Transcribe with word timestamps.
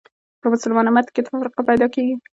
په 0.41 0.47
مسلمان 0.53 0.85
امت 0.89 1.07
کې 1.13 1.21
تفرقه 1.25 1.61
پیدا 1.69 1.87
کړې 1.93 2.05